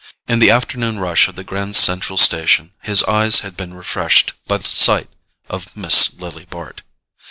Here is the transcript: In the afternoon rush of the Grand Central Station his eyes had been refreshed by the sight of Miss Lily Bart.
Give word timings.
In 0.27 0.39
the 0.39 0.49
afternoon 0.49 0.97
rush 0.97 1.27
of 1.27 1.35
the 1.35 1.43
Grand 1.43 1.75
Central 1.75 2.17
Station 2.17 2.73
his 2.81 3.03
eyes 3.03 3.41
had 3.41 3.55
been 3.55 3.75
refreshed 3.75 4.33
by 4.47 4.57
the 4.57 4.63
sight 4.67 5.11
of 5.47 5.77
Miss 5.77 6.15
Lily 6.15 6.47
Bart. 6.49 6.81